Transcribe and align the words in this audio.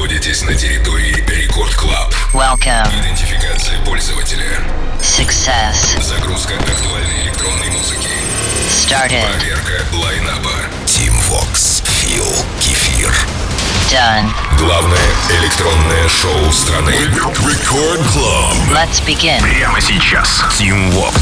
находитесь 0.00 0.40
на 0.44 0.54
территории 0.54 1.22
Record 1.28 1.74
Club. 1.74 2.14
Welcome. 2.32 2.88
Идентификация 3.00 3.78
пользователя. 3.84 4.58
Success. 5.02 6.02
Загрузка 6.02 6.54
актуальной 6.54 7.24
электронной 7.24 7.68
музыки. 7.68 8.08
Started. 8.70 9.26
Проверка 9.30 9.84
line-up 9.92 10.40
а. 10.40 10.54
Team 10.86 11.12
Vox. 11.28 11.82
Фил. 12.00 12.24
Кефир. 12.60 13.14
Done. 13.90 14.30
Главное 14.56 14.98
электронное 15.38 16.08
шоу 16.08 16.50
страны. 16.50 16.92
Record 16.92 18.00
Club. 18.14 18.54
Let's 18.72 19.04
begin. 19.04 19.38
Прямо 19.42 19.82
сейчас. 19.82 20.42
Team 20.58 20.90
Vox. 20.94 21.12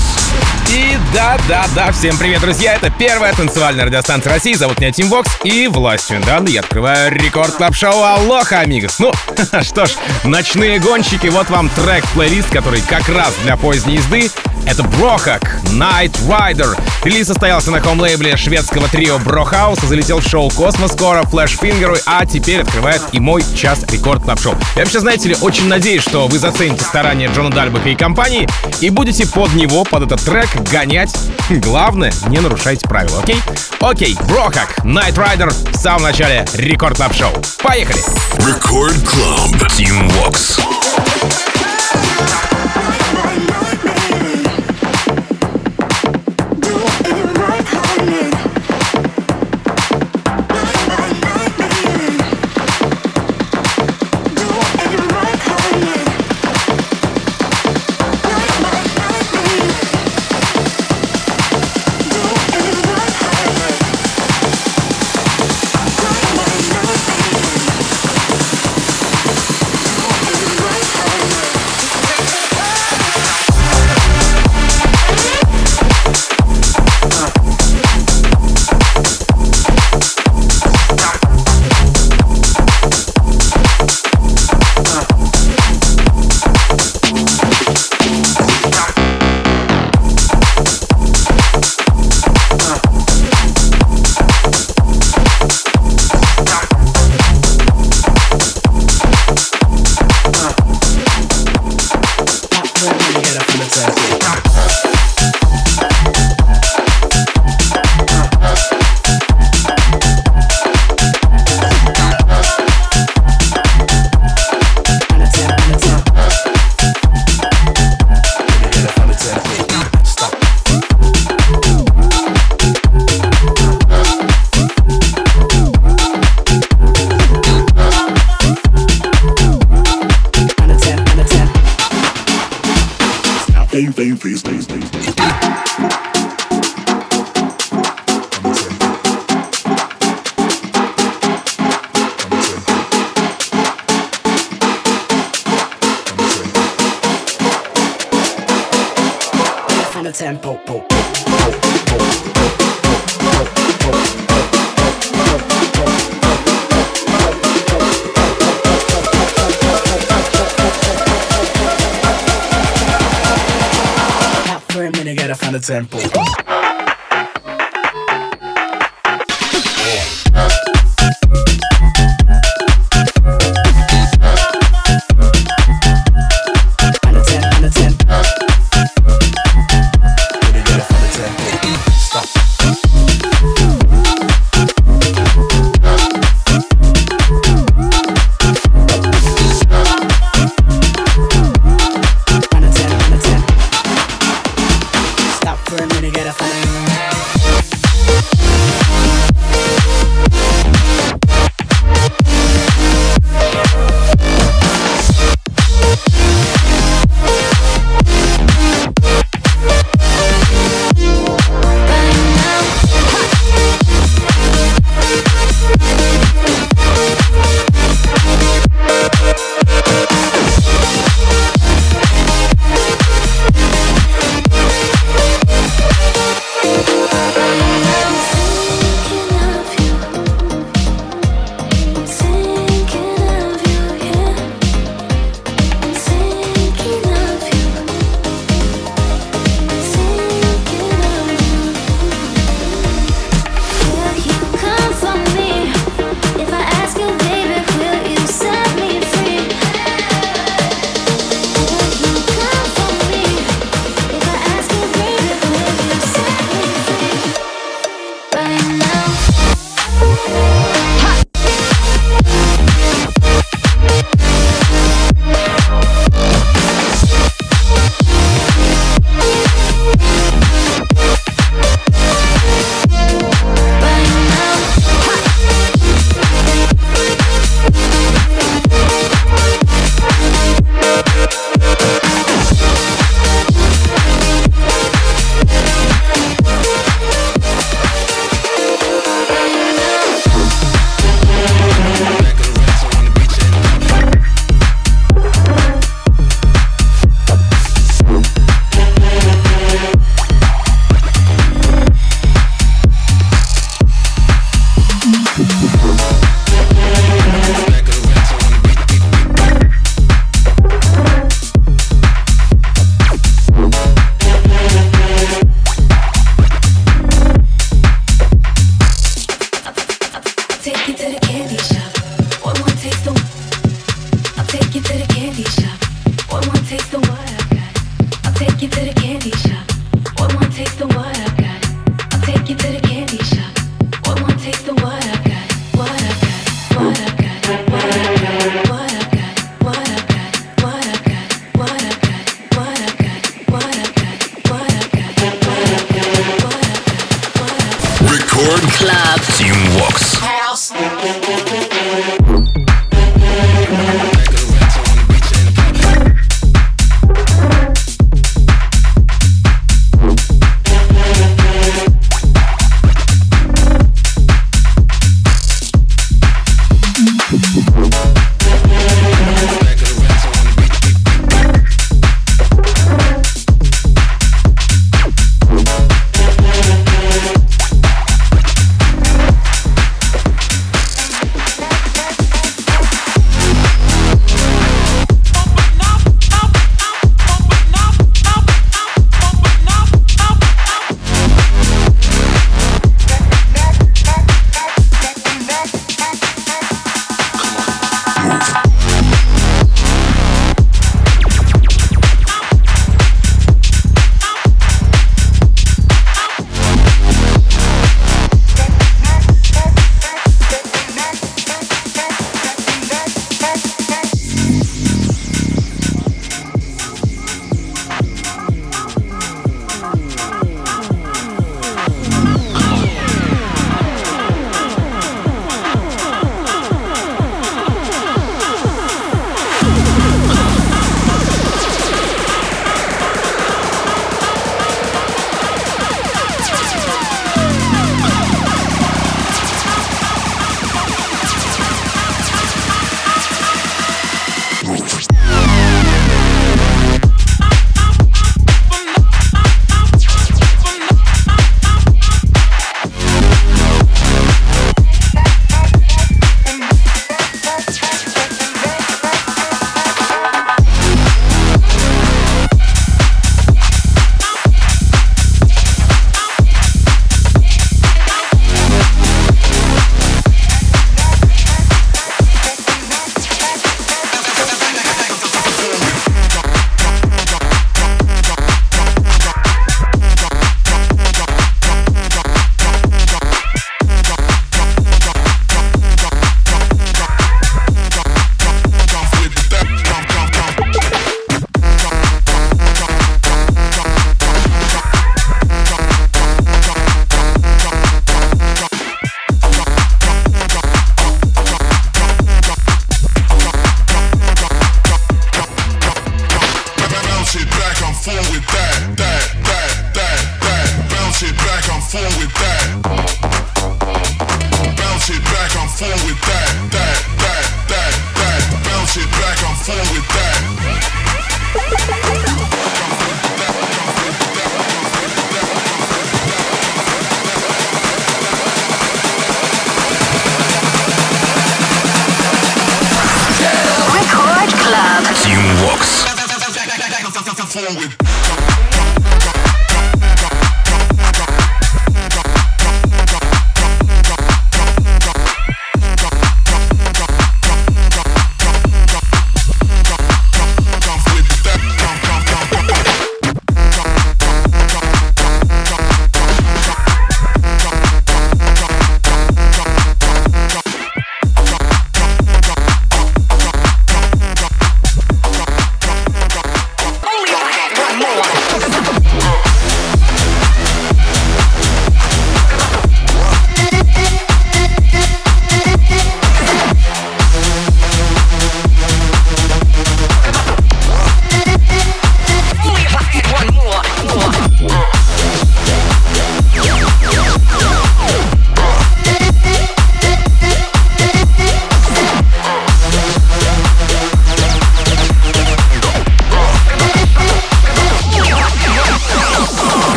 И 0.70 0.98
да-да-да, 1.14 1.93
всем 1.93 2.16
привет, 2.18 2.41
друзья! 2.41 2.75
Это 2.75 2.91
первая 2.91 3.32
танцевальная 3.32 3.87
радиостанция 3.87 4.32
России. 4.32 4.55
Зовут 4.55 4.80
меня 4.80 4.93
Team 4.93 5.09
Vox 5.09 5.30
и 5.43 5.66
властью 5.66 6.20
данной 6.20 6.52
я 6.52 6.61
открываю 6.61 7.11
Record 7.12 7.53
Club 7.53 7.75
Show 7.75 8.03
Алоха, 8.02 8.61
амигос. 8.61 8.98
Ну, 8.98 9.12
что 9.62 9.87
ж, 9.87 9.93
ночные 10.24 10.79
гонщики, 10.79 11.29
вот 11.29 11.48
вам 11.48 11.70
трек-плейлист, 11.70 12.51
который 12.51 12.82
как 12.82 13.09
раз 13.09 13.34
для 13.43 13.56
поздней 13.56 13.96
езды. 13.96 14.30
Это 14.66 14.82
Brohug, 14.83 15.61
Night 15.73 16.15
Rider. 16.29 16.79
Релиз 17.02 17.29
состоялся 17.29 17.70
на 17.70 17.80
home-лейбле 17.80 18.37
шведского 18.37 18.87
трио 18.88 19.18
Brohouse, 19.19 19.79
залетел 19.80 20.20
в 20.20 20.29
шоу 20.29 20.51
Cosmo & 20.51 20.93
Skoro, 20.93 21.23
Flashfinger 21.23 21.57
у, 21.59 21.97
а 22.05 22.27
теперь 22.27 22.60
открывает 22.60 23.01
и 23.12 23.20
мой 23.20 23.43
час 23.57 23.84
Record 23.91 24.25
Club 24.25 24.38
Show. 24.38 24.55
Я 24.77 24.82
вообще, 24.82 25.01
знаете 25.01 25.30
ли, 25.30 25.37
очень 25.41 25.68
надеюсь, 25.68 26.02
что 26.02 26.27
вы 26.29 26.38
зацените 26.38 26.84
старания 26.84 27.30
Джона 27.34 27.51
Дальбаха 27.51 27.88
и 27.88 27.95
компании 27.95 28.46
и 28.82 28.91
будете 28.91 29.27
под 29.27 29.55
него, 29.55 29.84
под 29.84 30.02
этот 30.02 30.27
трек 30.28 30.48
гонять. 30.70 31.16
Главное, 31.48 32.12
не 32.27 32.38
нарушайте 32.38 32.87
правила, 32.87 33.23
окей? 33.23 33.41
Окей, 33.80 34.14
Brohug, 34.29 34.79
Night 34.84 35.14
Rider 35.14 35.48
в 35.73 35.77
самом 35.77 36.02
начале 36.02 36.45
Record 36.52 36.98
Club 36.98 37.15
Show. 37.15 37.33
Поехали! 37.62 38.01
Рекорд 38.46 38.95
Клаб. 39.09 39.54
Team 39.73 40.10
Vox. 40.10 40.60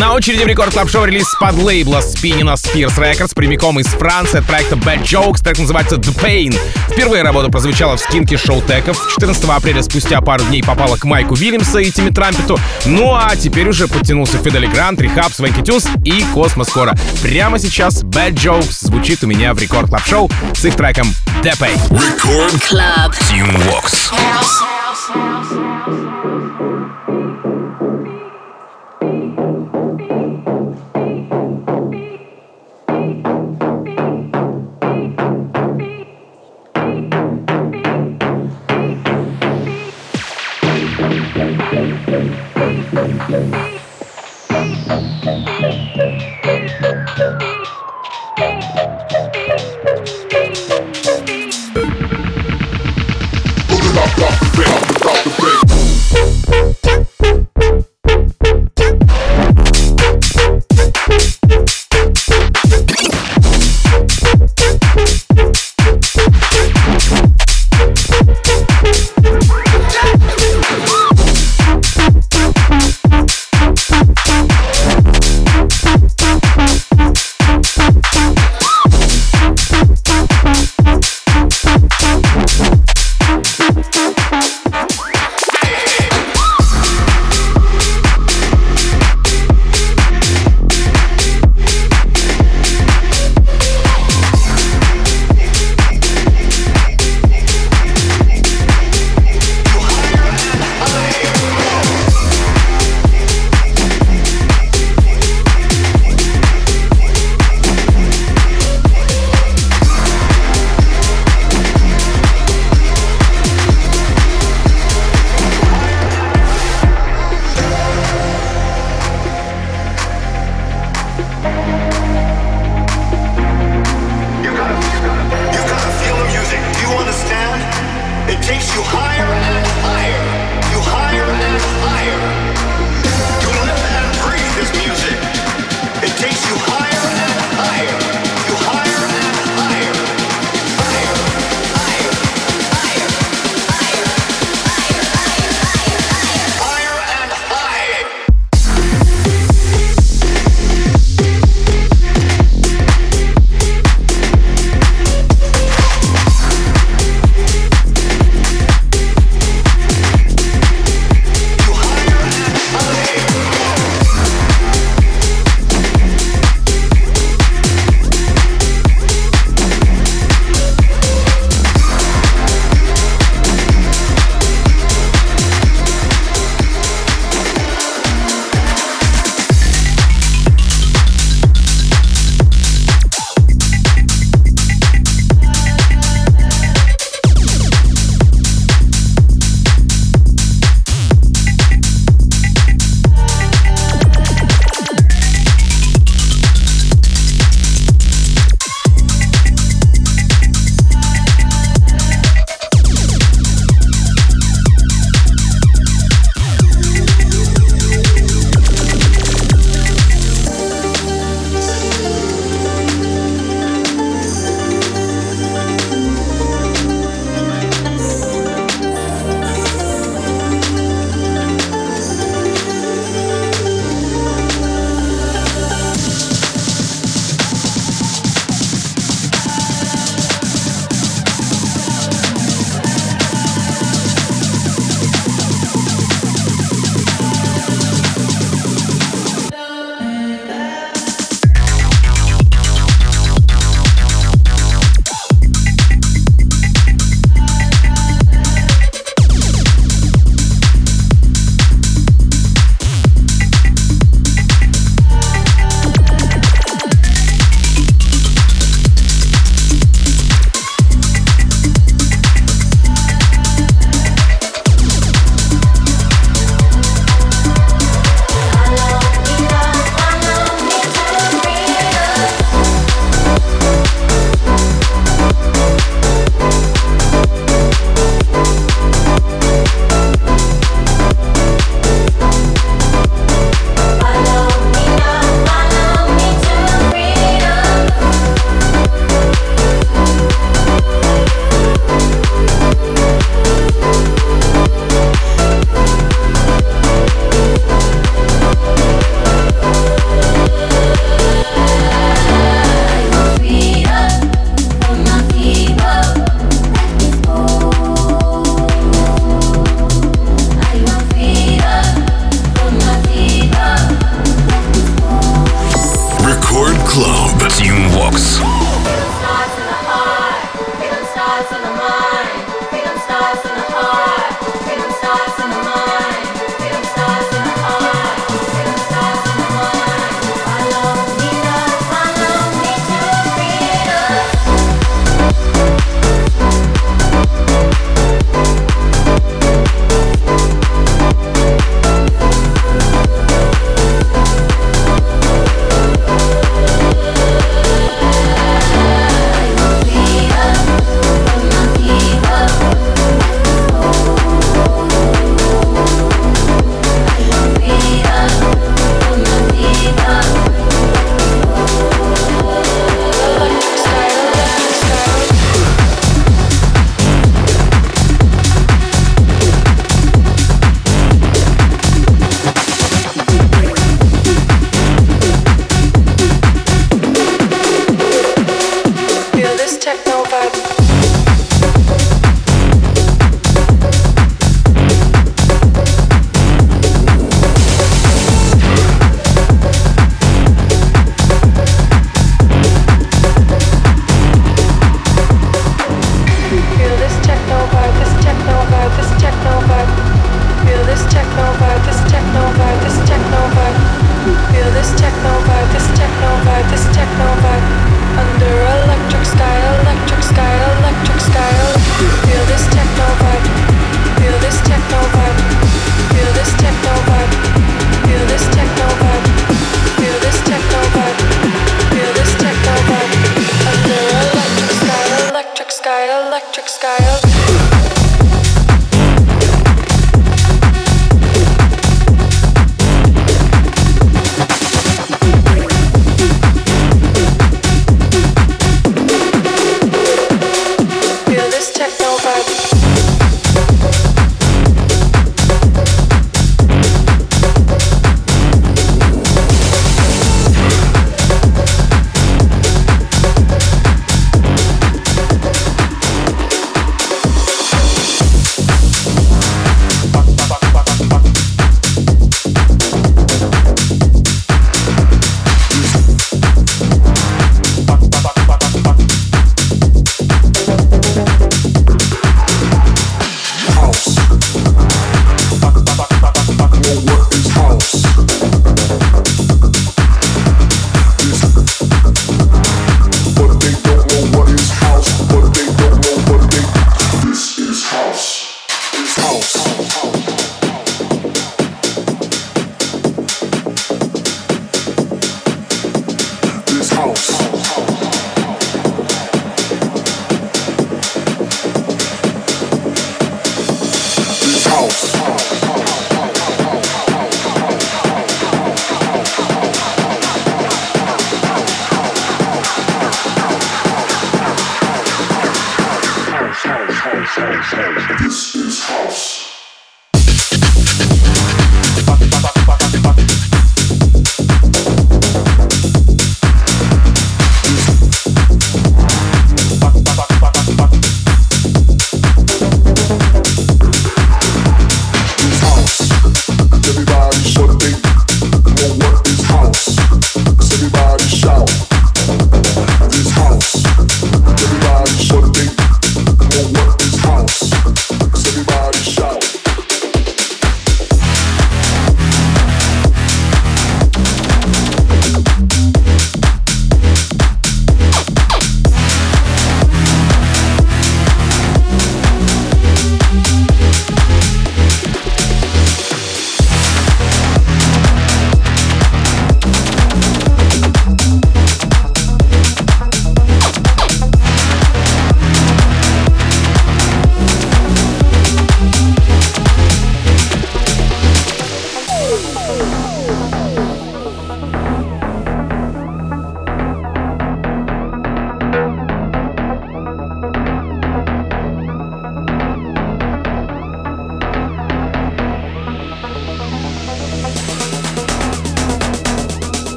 На 0.00 0.14
очереди 0.14 0.44
в 0.44 0.46
Record 0.46 0.72
Club 0.72 0.88
Show 0.88 1.04
релиз 1.04 1.26
подлейбла 1.38 1.56
Spinnin' 1.56 2.00
а 2.00 2.52
SPRS 2.52 2.96
Records 2.96 3.34
прямиком 3.34 3.78
из 3.80 3.86
Франции 3.88 4.38
от 4.38 4.46
проекта 4.46 4.76
Bad 4.76 5.02
Jokes, 5.02 5.44
трек 5.44 5.58
называется 5.58 5.96
The 5.96 6.18
Pain. 6.18 6.58
Впервые 6.90 7.22
работа 7.22 7.50
прозвучала 7.50 7.98
в 7.98 8.00
Skink 8.00 8.38
е 8.38 8.62
Showtek 8.62 8.87
ов. 8.87 8.98
14 9.12 9.44
апреля 9.44 9.82
спустя 9.82 10.22
пару 10.22 10.42
дней 10.44 10.62
попала 10.62 10.96
к 10.96 11.04
Майку 11.04 11.34
Вильямса 11.34 11.80
и 11.80 11.90
Timmy 11.90 12.08
Trumpet 12.08 12.47
у. 12.47 12.58
Ну 12.86 13.14
а 13.14 13.36
теперь 13.36 13.68
уже 13.68 13.88
подтянулся 13.88 14.38
Fedde 14.38 14.59
Le 14.59 14.68
Grand, 14.68 15.02
R3HAB, 15.02 15.34
Swanky 15.34 15.60
Tunes 15.60 15.86
и 16.02 16.24
Cosmo & 16.32 16.68
Skoro. 16.68 16.94
Прямо 17.20 17.58
сейчас 17.58 18.02
Bad 18.02 18.32
Jokes 18.32 18.86
звучит 18.86 19.22
у 19.22 19.26
меня 19.26 19.52
в 19.52 19.58
Record 19.58 19.90
Club 19.90 20.06
Show 20.06 20.30
с 20.54 20.64
их 20.64 20.76
треком 20.76 21.14
The 21.42 21.52
Pain. 21.60 21.78
Record 21.90 22.54
Club. 22.54 23.12
Team 23.28 23.54
Vox. 23.68 24.10
Работа 24.10 24.64
от 26.24 26.29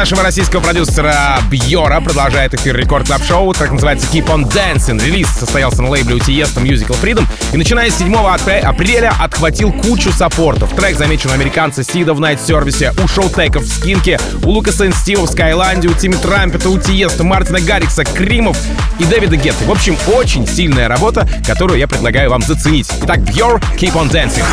нашего 0.00 0.22
российского 0.22 0.62
продюсера 0.62 1.38
Bjor 1.50 1.90
а 1.90 2.00
продолжает 2.00 2.54
эфир 2.54 2.74
Record 2.74 3.06
Club 3.06 3.22
Show. 3.22 3.52
Так 3.52 3.70
называется 3.70 4.06
Keep 4.10 4.28
on 4.28 4.50
Dancing. 4.50 4.98
Релиз 4.98 5.28
состоялся 5.28 5.82
на 5.82 5.90
лейбле 5.90 6.14
у 6.14 6.18
Tiesto 6.18 6.62
Musical 6.62 6.98
Freedom. 7.02 7.26
И 7.52 7.58
начиная 7.58 7.90
с 7.90 7.98
7 7.98 8.16
апреля 8.16 9.12
отхватил 9.20 9.70
кучу 9.70 10.10
саппортов. 10.10 10.74
Трек 10.74 10.96
замечен 10.96 11.28
у 11.28 11.34
американца 11.34 11.84
Сида 11.84 12.14
в 12.14 12.20
Night 12.20 12.38
Service, 12.38 12.98
у 12.98 13.08
Showtek 13.08 13.50
ов 13.50 13.62
в 13.62 13.68
Skink 13.68 14.04
е, 14.04 14.18
у 14.42 14.48
Лукаса 14.48 14.86
и 14.86 14.92
Стива 14.92 15.26
в 15.26 15.30
Skyland 15.30 15.75
е, 15.75 15.88
у 15.88 15.92
Timmy 15.92 16.14
Trumpet 16.14 16.58
а, 16.58 16.70
у 16.70 16.78
Tiesto, 16.78 17.22
Мартина 17.22 17.60
Гаррикса, 17.60 18.04
KREAM 18.04 18.41
ов 18.41 18.56
и 18.98 19.04
Дэвида 19.04 19.36
Гетты. 19.36 19.66
В 19.66 19.70
общем, 19.70 19.98
очень 20.14 20.46
сильная 20.46 20.88
работа, 20.88 21.28
которую 21.46 21.78
я 21.78 21.86
предлагаю 21.86 22.30
вам 22.30 22.40
заценить. 22.40 22.90
Итак, 23.02 23.18
Bjor, 23.18 23.62
Keep 23.76 23.92
on 23.92 24.10
Dancing. 24.10 24.44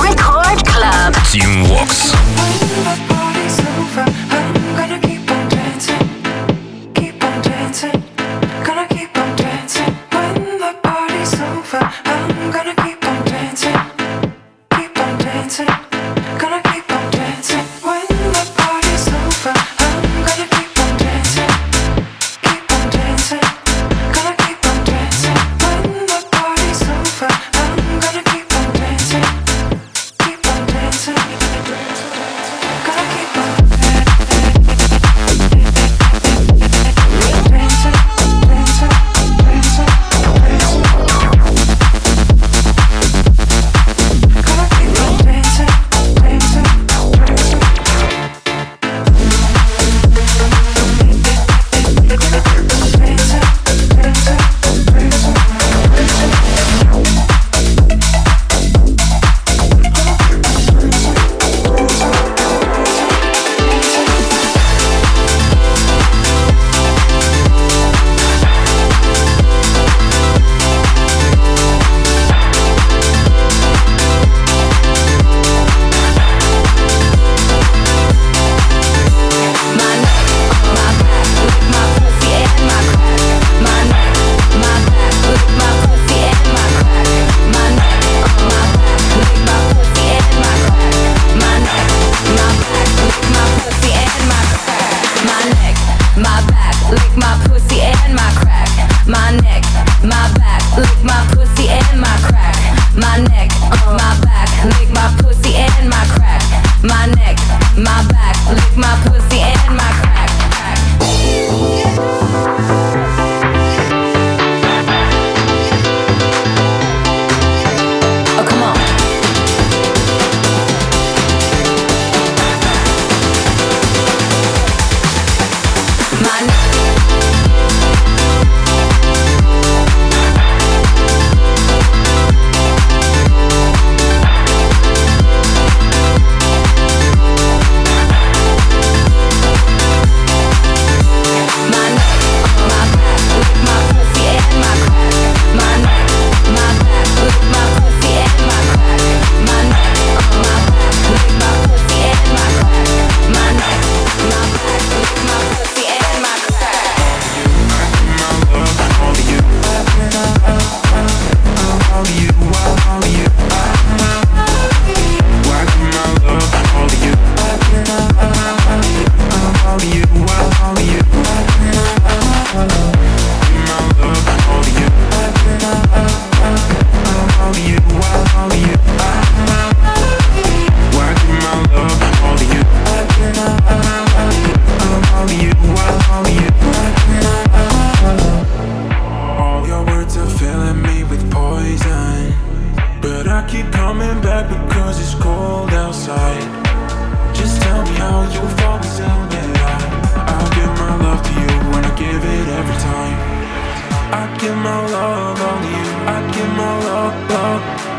Record 0.00 0.62
Club. 0.64 1.14
Team 1.30 1.66
Vox. 1.66 2.14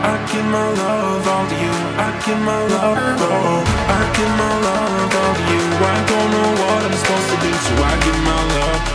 I 0.06 0.14
give 0.32 0.46
my 0.46 0.70
love 0.82 1.28
all 1.28 1.48
to 1.50 1.56
you. 1.56 1.76
I 2.06 2.10
give 2.26 2.42
my 2.50 2.62
love, 2.76 3.22
oh. 3.22 3.64
I 3.98 4.02
give 4.16 4.34
my 4.44 4.54
love 4.68 5.16
all 5.22 5.34
to 5.38 5.44
you. 5.52 5.64
I 5.94 5.98
don't 6.10 6.30
know 6.34 6.50
what 6.62 6.82
I'm 6.86 6.94
supposed 7.02 7.30
to 7.32 7.38
do, 7.46 7.52
so 7.66 7.74
I 7.92 7.94
give 8.06 8.20
my 8.30 8.42
love. 8.56 8.95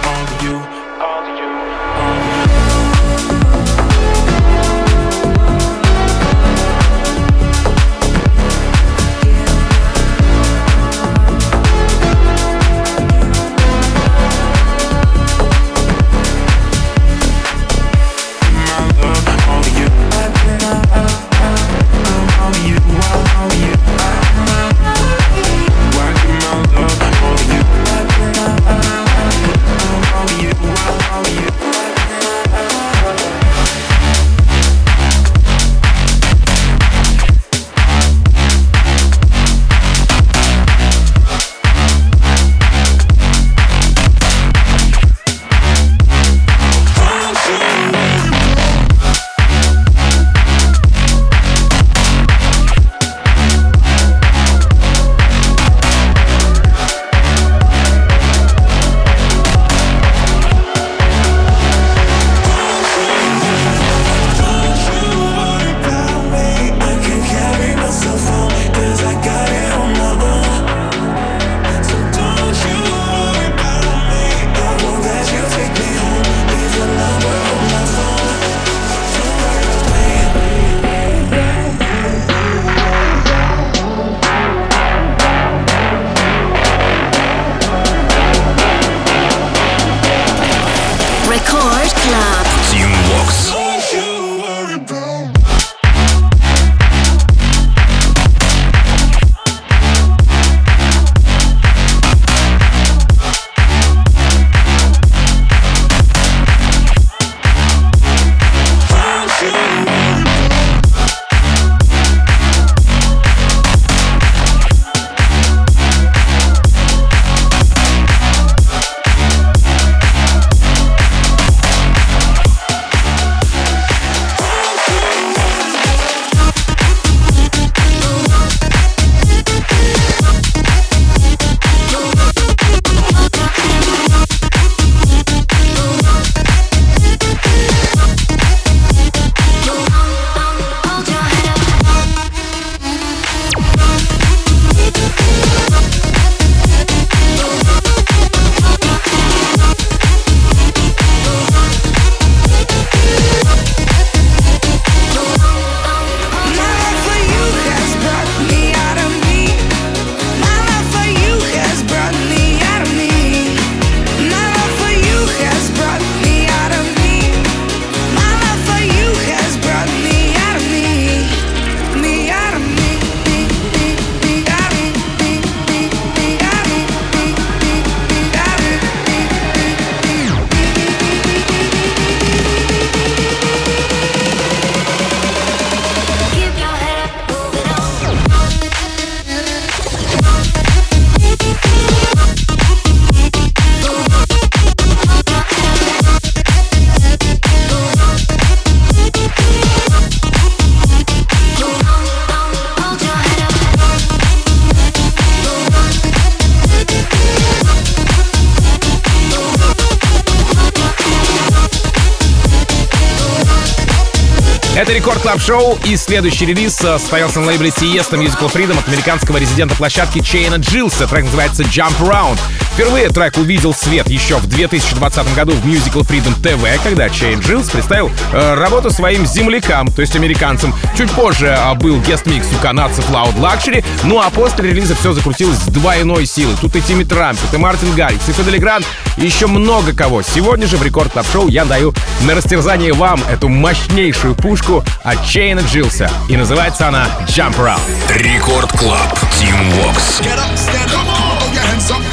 Record 215.01 215.23
Club 215.23 215.41
Show 215.41 215.79
и 215.87 215.97
следующий 215.97 216.45
релиз 216.45 216.79
э, 216.83 216.99
состоялся 216.99 217.41
на 217.41 217.47
лейбле 217.47 217.71
Tiesto 217.71 218.19
Musical 218.19 218.53
Freedom 218.53 218.79
от 218.79 218.87
американского 218.87 219.39
резидента 219.39 219.75
площадки 219.75 220.21
Чейна 220.21 220.57
Джилса. 220.57 221.07
Трек 221.07 221.25
называется 221.25 221.63
Jump 221.63 221.99
Around. 222.01 222.39
Впервые 222.75 223.09
трек 223.09 223.39
увидел 223.39 223.73
свет 223.75 224.09
еще 224.09 224.37
в 224.37 224.47
2020 224.47 225.35
году 225.35 225.53
в 225.53 225.67
Musical 225.67 226.07
Freedom 226.07 226.39
TV, 226.41 226.79
когда 226.85 227.09
Чейн 227.09 227.41
Джилс 227.41 227.71
представил 227.71 228.11
э, 228.33 228.55
работу 228.55 228.91
своим 228.91 229.27
землякам, 229.27 229.91
то 229.91 230.03
есть 230.03 230.15
американцам. 230.17 230.75
Чуть 230.97 231.11
позже 231.13 231.47
э, 231.47 231.75
был 231.77 231.99
гест-микс 232.03 232.47
у 232.55 232.63
канадцев 232.63 233.09
Loud 233.11 233.37
Luxury, 233.39 233.83
ну 234.05 234.21
а 234.21 234.29
после 234.29 234.69
релиза 234.69 234.95
все 234.95 235.15
закрутилось 235.15 235.59
с 235.59 235.67
двойной 235.69 236.27
силой. 236.27 236.57
Тут 236.61 236.77
и 236.77 236.83
Timmy 236.83 237.05
Trumpet, 237.05 237.39
и 237.53 237.57
Мартин 237.57 237.95
Гаррикс, 237.95 238.29
и 238.29 238.33
Fedde 238.33 238.52
Le 238.52 238.59
Grand, 238.59 238.87
и 239.17 239.25
еще 239.25 239.47
много 239.47 239.95
кого. 239.95 240.21
Сегодня 240.23 240.67
же 240.67 240.77
в 240.77 240.83
Record 240.83 241.13
Club 241.13 241.27
Show 241.33 241.49
я 241.49 241.65
даю 241.65 241.95
на 242.23 242.35
растерзание 242.35 242.93
вам 242.93 243.23
эту 243.31 243.49
мощнейшую 243.49 244.35
пушку 244.35 244.85
от 245.03 245.27
Чейна 245.27 245.61
Джилса. 245.61 246.11
И 246.29 246.37
называется 246.37 246.89
она 246.89 247.07
Jump 247.27 247.57
Around. 247.57 247.81
Record 248.17 248.71
Club. 248.73 249.19
Team 249.39 249.71
Vox. 249.71 250.21
Get 250.21 250.39
up, 250.39 250.57
stand 250.57 250.93
up, 250.95 251.07
throw 251.07 251.53
your 251.53 251.63
hands 251.63 251.91
up. 251.91 251.99
Get 251.99 252.07
up, 252.07 252.10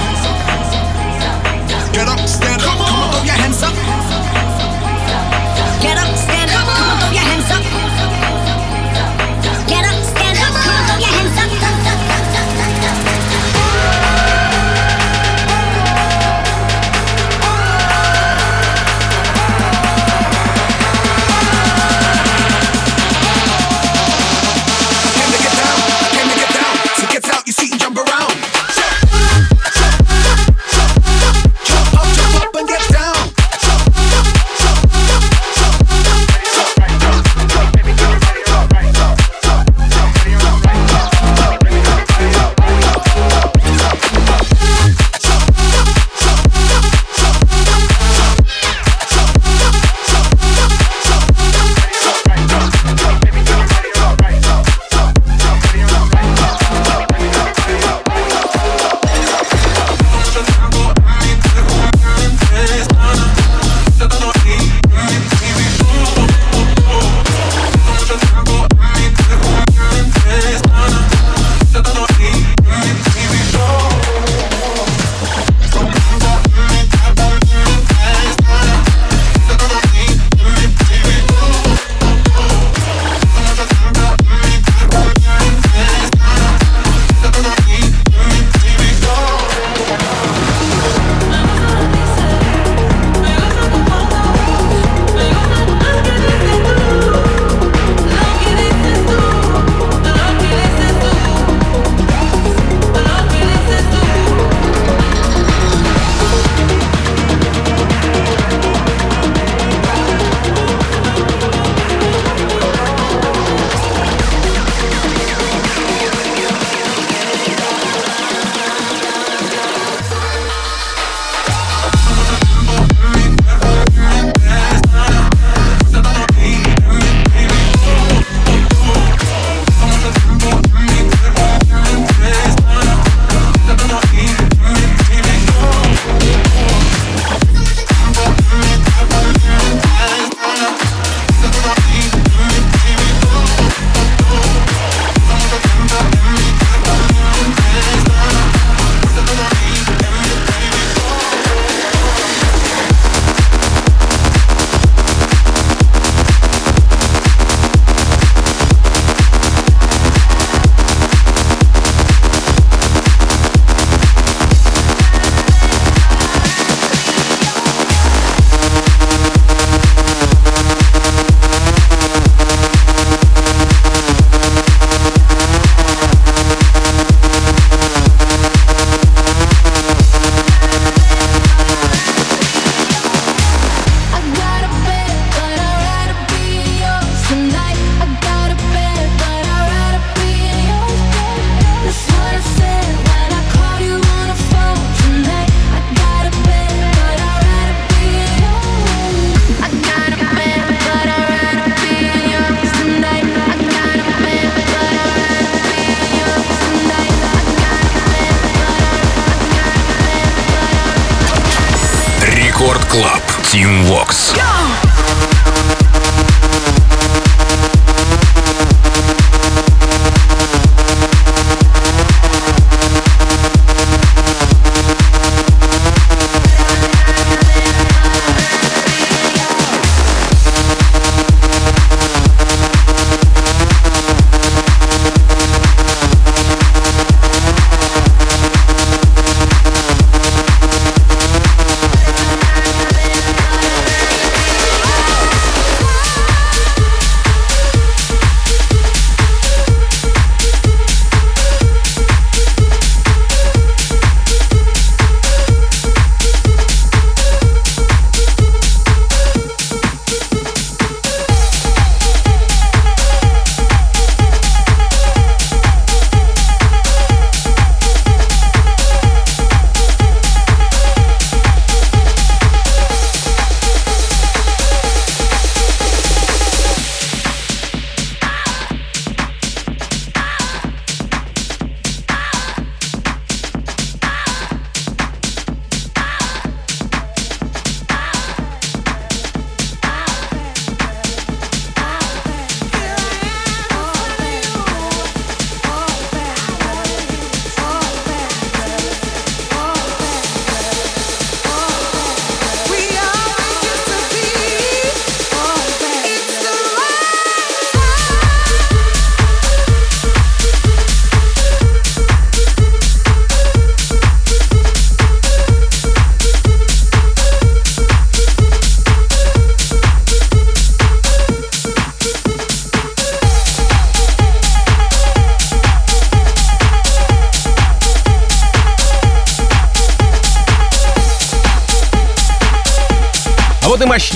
Team 213.58 213.90
Walk. 213.90 214.07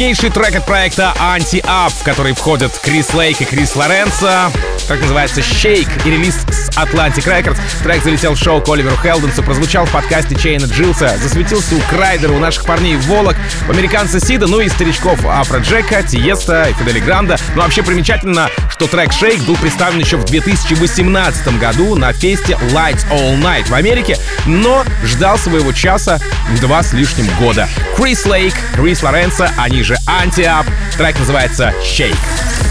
Мощнейший 0.01 0.31
трек 0.31 0.55
от 0.55 0.65
проекта 0.65 1.13
Anti-Up, 1.19 1.91
в 1.91 2.03
который 2.03 2.33
входят 2.33 2.75
Крис 2.79 3.13
Лейк 3.13 3.39
и 3.41 3.45
Крис 3.45 3.75
Лоренцо. 3.75 4.51
Трек 4.87 5.01
называется 5.01 5.41
«Shake» 5.41 5.89
и 6.03 6.09
релиз 6.09 6.37
с 6.49 6.69
Atlantic 6.69 7.25
Records. 7.27 7.59
Трек 7.83 8.03
залетел 8.03 8.33
в 8.33 8.39
шоу 8.39 8.61
к 8.61 8.69
Оливеру 8.69 8.97
Хелденсу, 8.97 9.43
прозвучал 9.43 9.85
в 9.85 9.91
подкасте 9.91 10.35
Чейна 10.35 10.65
Джилса, 10.65 11.19
засветился 11.19 11.75
у 11.75 11.79
Kryder 11.81 12.20
а, 12.20 12.33
у 12.33 12.39
наших 12.39 12.65
парней 12.65 12.95
Volac, 12.95 13.35
у 13.67 13.71
американца 13.71 14.19
Сида, 14.19 14.47
ну 14.47 14.59
и 14.59 14.69
старичков 14.69 15.23
Afrojack 15.23 15.59
а, 15.59 16.01
Tiesto 16.01 16.63
и 16.63 16.73
Fedde 16.73 16.92
Le 16.92 16.99
Grand 16.99 17.27
а. 17.27 17.37
Ну 17.53 17.61
вообще 17.61 17.83
примечательно, 17.83 18.49
что 18.81 18.87
трек 18.87 19.11
«Shake» 19.11 19.45
был 19.45 19.55
представлен 19.57 19.99
еще 19.99 20.17
в 20.17 20.25
2018 20.25 21.59
году 21.59 21.95
на 21.95 22.13
фесте 22.13 22.53
Lights 22.71 23.07
All 23.11 23.39
Night 23.39 23.69
в 23.69 23.75
Америке, 23.75 24.17
но 24.47 24.83
ждал 25.03 25.37
своего 25.37 25.71
часа 25.71 26.19
два 26.61 26.81
с 26.81 26.91
лишним 26.91 27.27
года. 27.37 27.69
Крис 27.95 28.25
Лейк, 28.25 28.55
Крис 28.73 29.03
Лоренцо, 29.03 29.47
они 29.55 29.83
же 29.83 29.95
Anti-Up. 30.07 30.65
Трек 30.97 31.19
называется 31.19 31.71
«Shake». 31.83 32.17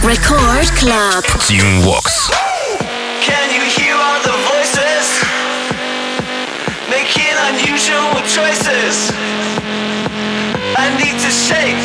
Record 0.03 0.69
Club. 0.81 1.25
Team 1.49 1.85
Vox. 1.85 2.33
Can 3.25 3.55
you 3.55 3.63
hear 3.71 3.95
all 3.95 4.21
the 4.25 4.37
voices 4.51 5.23
making 6.91 7.37
unusual 7.51 8.21
choices? 8.27 9.13
I 10.77 10.89
need 10.99 11.19
to 11.21 11.31
shake, 11.31 11.77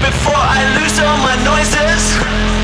before 0.00 0.34
I 0.36 0.60
lose 0.78 0.98
all 1.00 1.18
my 1.18 1.36
noises. 1.44 2.57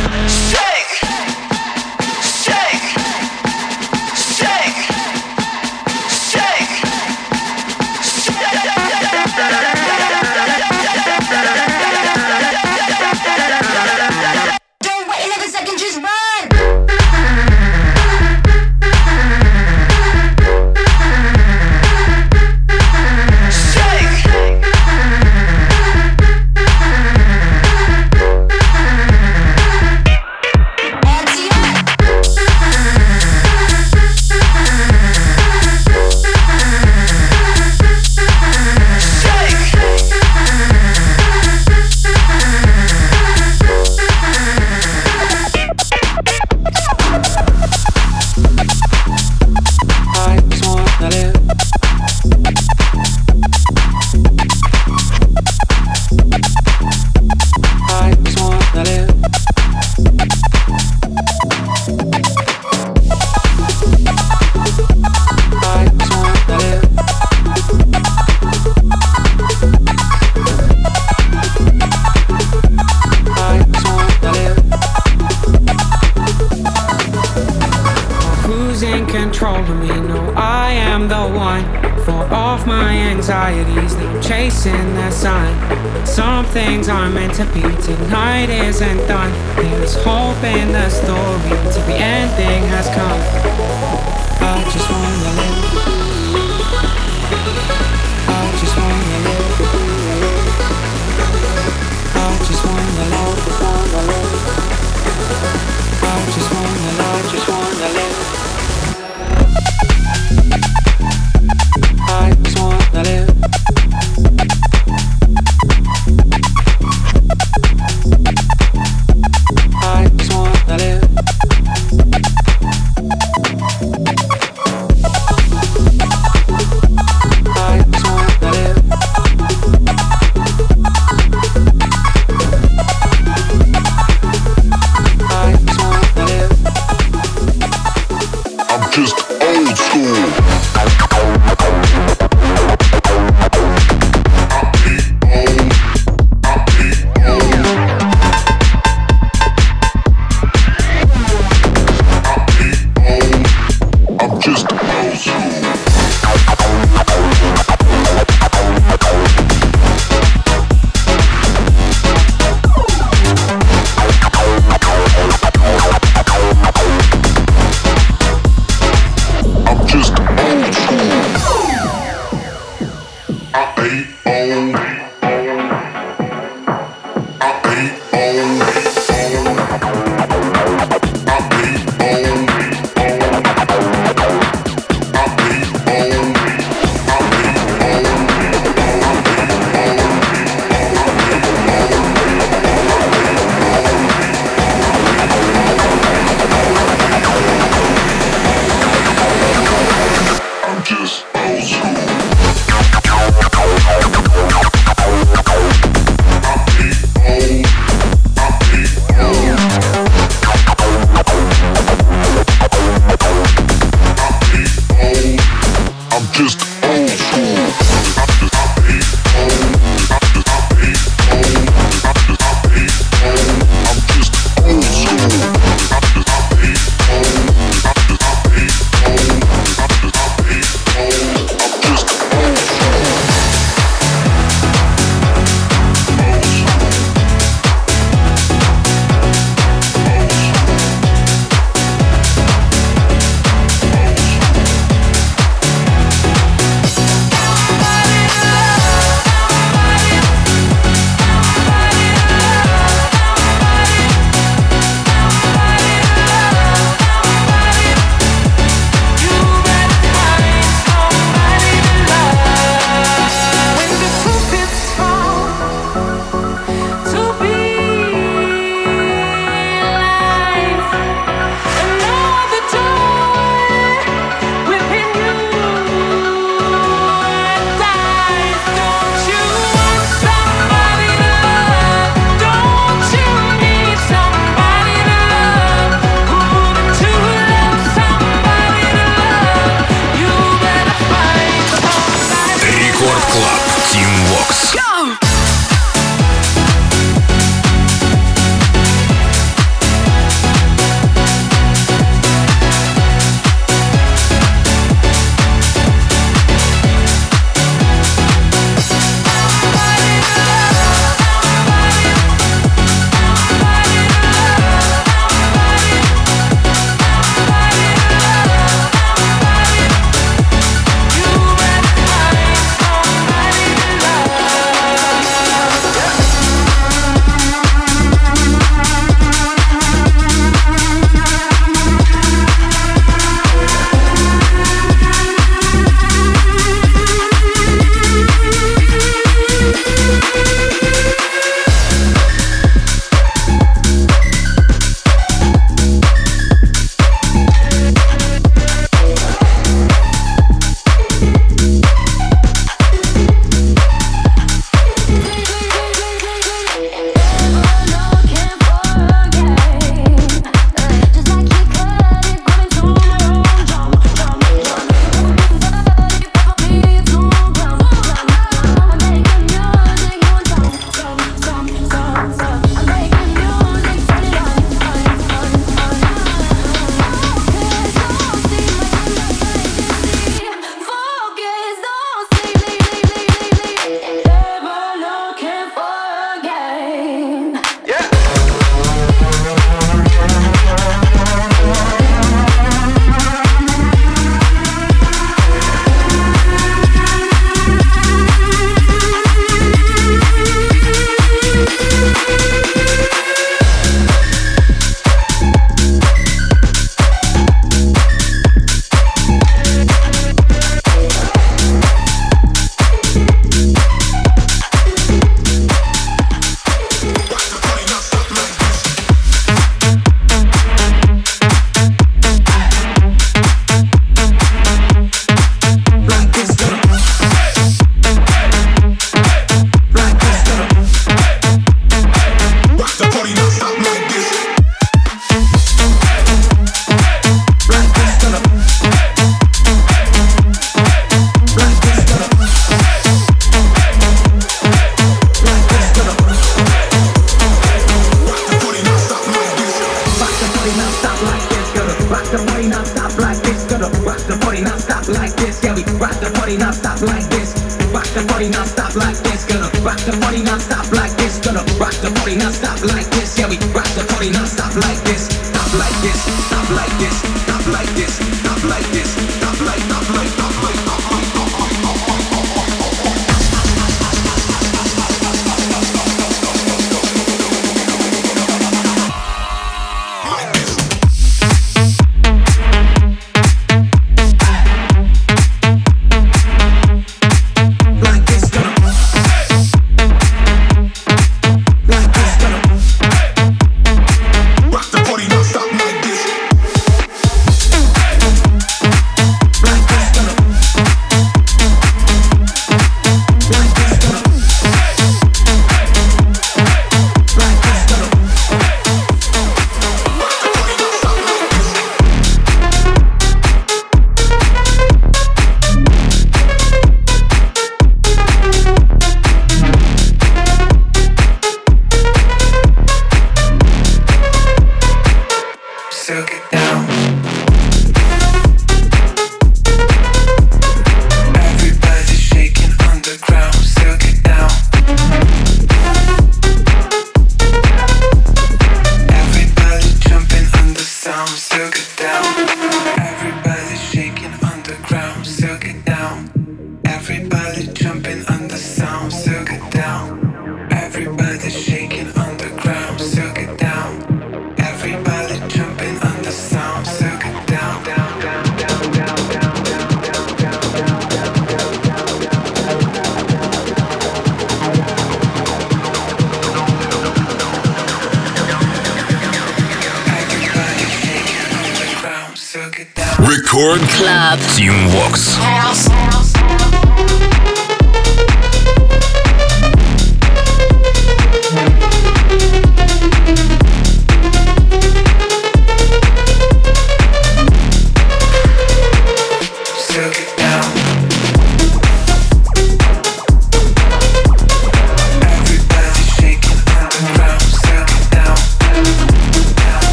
Old 139.56 139.78
school. 139.78 140.24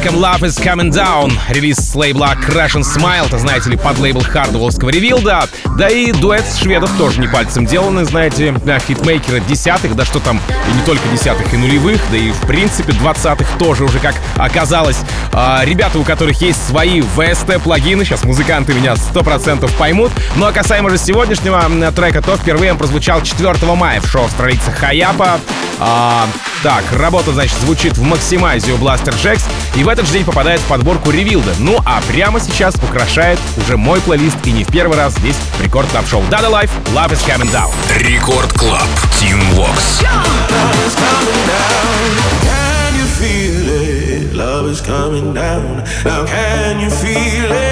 Треком 0.00 0.16
Love 0.16 0.40
is 0.40 0.62
Coming 0.62 0.90
Down. 0.90 1.32
Релиз 1.48 1.78
с 1.78 1.94
лейбла 1.94 2.36
Crash 2.46 2.74
and 2.74 2.82
Smile, 2.82 3.28
это, 3.28 3.38
знаете 3.38 3.70
ли, 3.70 3.78
под 3.78 3.98
лейбл 3.98 4.20
хардволлского 4.20 4.90
ревилда. 4.90 5.48
Да 5.78 5.88
и 5.88 6.12
дуэт 6.12 6.44
с 6.44 6.58
шведов 6.58 6.90
тоже 6.98 7.18
не 7.18 7.28
пальцем 7.28 7.64
деланы, 7.64 8.04
знаете, 8.04 8.52
да, 8.62 8.78
хитмейкеры 8.78 9.40
десятых, 9.40 9.96
да 9.96 10.04
что 10.04 10.20
там, 10.20 10.38
и 10.70 10.76
не 10.76 10.82
только 10.82 11.08
десятых, 11.08 11.54
и 11.54 11.56
нулевых, 11.56 11.98
да 12.10 12.18
и, 12.18 12.30
в 12.30 12.40
принципе, 12.42 12.92
двадцатых 12.92 13.48
тоже 13.58 13.84
уже, 13.84 13.98
как 13.98 14.14
оказалось. 14.36 14.98
А, 15.32 15.62
ребята, 15.64 15.98
у 15.98 16.04
которых 16.04 16.42
есть 16.42 16.66
свои 16.66 17.00
VST-плагины, 17.00 18.04
сейчас 18.04 18.22
музыканты 18.24 18.74
меня 18.74 18.94
100% 18.94 19.70
поймут. 19.78 20.12
Ну 20.34 20.44
а 20.44 20.52
касаемо 20.52 20.90
же 20.90 20.98
сегодняшнего 20.98 21.90
трека, 21.92 22.20
то 22.20 22.36
впервые 22.36 22.72
он 22.72 22.78
прозвучал 22.78 23.22
4 23.22 23.54
мая 23.74 24.02
в 24.02 24.06
шоу 24.08 24.26
австралийца 24.26 24.70
Хаяпа. 24.72 25.40
А, 25.78 26.26
так, 26.66 26.82
работа, 26.94 27.32
значит, 27.32 27.56
звучит 27.60 27.96
в 27.96 28.02
Maximize 28.02 28.72
у 28.72 28.76
Blasterjaxx 28.76 29.44
и 29.76 29.84
в 29.84 29.88
этот 29.88 30.04
же 30.04 30.14
день 30.14 30.24
попадает 30.24 30.58
в 30.58 30.64
подборку 30.64 31.12
Revealed 31.12 31.44
а. 31.44 31.52
Ну 31.60 31.78
а 31.84 32.02
прямо 32.08 32.40
сейчас 32.40 32.74
украшает 32.74 33.38
уже 33.56 33.76
мой 33.76 34.00
плейлист 34.00 34.36
и 34.44 34.50
не 34.50 34.64
в 34.64 34.72
первый 34.72 34.96
раз 34.96 35.14
здесь 35.14 35.36
в 35.36 35.62
Record 35.62 35.88
Club 35.90 36.08
Show. 36.08 36.22
Dada 36.22 36.50
Life, 36.50 36.70
Love 36.92 37.12
is 37.12 37.24
Coming 37.24 37.52
Down. 37.52 37.72
Record 38.00 38.52
Club. 38.58 38.82
Team 39.12 39.38
Vox. 39.54 40.02
Can 42.42 42.96
you 42.96 43.06
feel 43.06 43.68
it? 43.68 44.34
Love 44.34 44.68
is 44.68 44.80
coming 44.80 45.32
down. 45.32 45.84
Now 46.04 46.26
can 46.26 46.80
you 46.80 46.90
feel 46.90 47.52
it? 47.52 47.65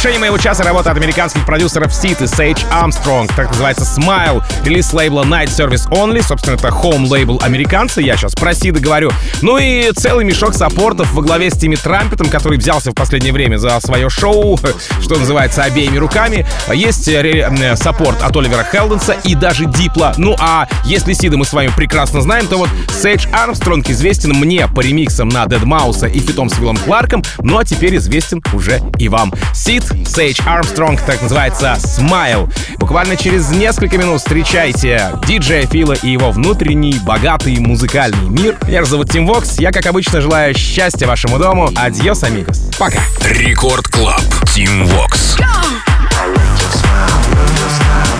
Завершении 0.00 0.30
моего 0.30 0.38
часа 0.38 0.64
работа 0.64 0.92
от 0.92 0.96
американских 0.96 1.44
продюсеров 1.44 1.92
CID 1.92 2.22
и 2.22 2.24
Sage 2.24 2.64
Armstrong, 2.70 3.30
так 3.36 3.50
называется 3.50 3.84
Smile, 3.84 4.42
релиз 4.64 4.94
лейбла 4.94 5.24
Night 5.24 5.48
Service 5.48 5.86
Only, 5.90 6.22
собственно, 6.22 6.54
это 6.54 6.68
home 6.68 7.06
лейбл 7.06 7.38
американца, 7.42 8.00
я 8.00 8.16
сейчас 8.16 8.34
про 8.34 8.54
Сида 8.54 8.80
говорю. 8.80 9.10
Ну 9.42 9.58
и 9.58 9.92
целый 9.92 10.24
мешок 10.24 10.54
саппортов 10.54 11.12
во 11.12 11.20
главе 11.20 11.50
с 11.50 11.54
Тимми 11.54 11.76
Трампетом, 11.76 12.28
который 12.28 12.56
взялся 12.56 12.92
в 12.92 12.94
последнее 12.94 13.34
время 13.34 13.58
за 13.58 13.78
свое 13.80 14.08
шоу, 14.08 14.58
что 15.02 15.18
называется, 15.18 15.64
обеими 15.64 15.98
руками. 15.98 16.46
Есть 16.72 17.06
э, 17.08 17.76
саппорт 17.76 18.22
от 18.22 18.34
Оливера 18.34 18.64
Хелденса 18.64 19.12
и 19.24 19.34
даже 19.34 19.66
Дипла. 19.66 20.14
Ну 20.16 20.34
а 20.38 20.66
если 20.86 21.12
Сида 21.12 21.36
мы 21.36 21.44
с 21.44 21.52
вами 21.52 21.72
прекрасно 21.76 22.22
знаем, 22.22 22.46
то 22.46 22.56
вот 22.56 22.70
Сейдж 22.90 23.26
Армстронг 23.34 23.90
известен 23.90 24.30
мне 24.30 24.66
по 24.66 24.80
ремиксам 24.80 25.28
на 25.28 25.44
deadmau5 25.44 26.10
и 26.10 26.20
фитом 26.20 26.48
с 26.48 26.58
Виллом 26.58 26.78
Кларком, 26.78 27.22
ну 27.42 27.58
а 27.58 27.66
теперь 27.66 27.96
известен 27.96 28.42
уже 28.54 28.80
и 28.98 29.10
вам. 29.10 29.34
Сид, 29.52 29.89
Сейдж 30.06 30.40
Армстронг, 30.44 31.00
так 31.02 31.22
называется 31.22 31.76
Smile. 31.78 32.52
Буквально 32.78 33.16
через 33.16 33.50
несколько 33.50 33.98
минут 33.98 34.20
встречайте 34.20 35.12
диджея 35.26 35.66
Фила 35.66 35.92
и 35.92 36.10
его 36.10 36.30
внутренний, 36.30 36.98
богатый 37.04 37.58
музыкальный 37.58 38.28
мир. 38.28 38.56
Меня 38.66 38.84
зовут 38.84 39.10
Тим 39.10 39.26
Вокс, 39.26 39.58
я, 39.58 39.72
как 39.72 39.86
обычно, 39.86 40.20
желаю 40.20 40.54
счастья 40.54 41.06
вашему 41.06 41.38
дому. 41.38 41.70
Adiós, 41.76 42.24
amigos. 42.24 42.70
Пока. 42.78 43.00
Record 43.24 43.88
Club. 43.88 44.22
Тим 44.54 44.86
Вокс. 44.86 45.36
Shawty, 45.36 48.19